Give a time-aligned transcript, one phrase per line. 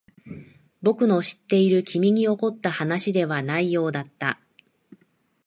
[0.81, 4.39] 僕の知っている君に起こった話ではないようだった。